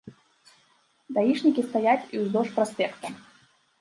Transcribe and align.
Даішнікі 1.17 1.67
стаяць 1.69 2.09
і 2.17 2.25
ўздоўж 2.25 2.49
праспекта. 2.57 3.07